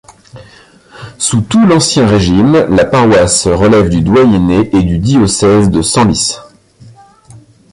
[1.19, 6.37] Sous tout l'Ancien Régime, la paroisse relève du doyenné et du diocèse de Senlis.